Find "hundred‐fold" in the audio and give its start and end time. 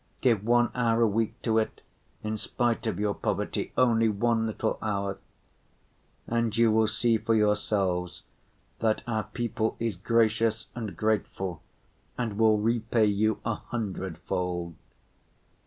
13.71-14.73